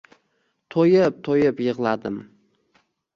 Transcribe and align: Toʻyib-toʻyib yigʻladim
Toʻyib-toʻyib 0.75 1.61
yigʻladim 1.65 2.17